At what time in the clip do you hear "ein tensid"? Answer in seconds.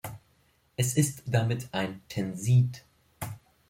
1.75-2.83